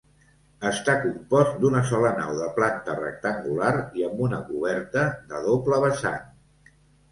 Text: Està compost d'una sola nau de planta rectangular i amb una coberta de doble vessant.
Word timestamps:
Està 0.69 0.93
compost 1.03 1.59
d'una 1.63 1.81
sola 1.89 2.13
nau 2.21 2.31
de 2.39 2.47
planta 2.57 2.97
rectangular 3.03 3.75
i 4.01 4.09
amb 4.09 4.25
una 4.31 4.41
coberta 4.51 5.07
de 5.31 5.45
doble 5.47 5.83
vessant. 5.89 6.29